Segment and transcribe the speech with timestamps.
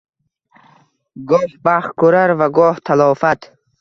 [1.31, 3.39] Goh baxt koʼrar va goh talofat.